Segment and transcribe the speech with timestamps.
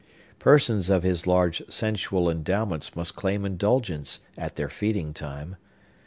[0.39, 5.57] Persons of his large sensual endowments must claim indulgence, at their feeding time.